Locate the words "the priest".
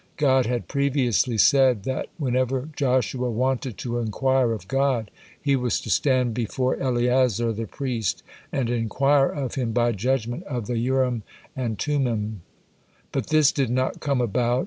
7.53-8.23